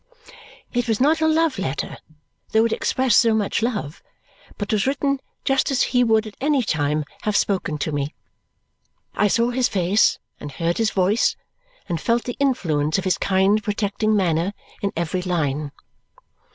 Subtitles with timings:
[0.73, 1.97] It was not a love letter,
[2.53, 4.01] though it expressed so much love,
[4.57, 8.15] but was written just as he would at any time have spoken to me.
[9.13, 11.35] I saw his face, and heard his voice,
[11.87, 15.71] and felt the influence of his kind protecting manner in every line.